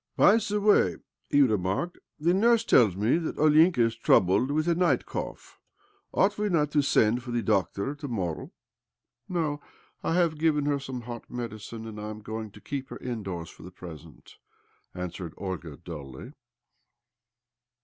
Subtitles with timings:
[0.17, 0.95] "By the way,"
[1.29, 5.59] he remarked," the nurse tells me that Olinka is troubled with a night cough.
[6.11, 8.51] Ought we not to send for the doctor to morrow?
[9.39, 9.61] ""No.
[10.01, 13.51] I have given her some hot medi cine, and am going to keep her indoors
[13.51, 14.37] for the present,"
[14.95, 16.33] answered Olga dully.